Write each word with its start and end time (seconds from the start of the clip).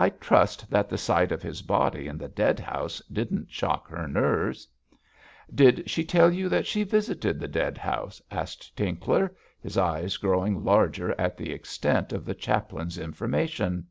'I 0.00 0.08
trust 0.08 0.70
that 0.70 0.88
the 0.88 0.96
sight 0.96 1.30
of 1.30 1.42
his 1.42 1.60
body 1.60 2.06
in 2.06 2.16
the 2.16 2.28
dead 2.28 2.58
house 2.58 3.02
didn't 3.12 3.50
shock 3.50 3.88
her 3.90 4.08
nerves.' 4.08 4.66
'Did 5.54 5.90
she 5.90 6.02
tell 6.02 6.30
you 6.32 6.48
she 6.62 6.82
visited 6.82 7.38
the 7.38 7.46
dead 7.46 7.76
house?' 7.76 8.22
asked 8.30 8.74
Tinkler, 8.74 9.36
his 9.60 9.76
eyes 9.76 10.16
growing 10.16 10.64
larger 10.64 11.14
at 11.20 11.36
the 11.36 11.52
extent 11.52 12.14
of 12.14 12.24
the 12.24 12.34
chaplain's 12.34 12.96
information. 12.96 13.86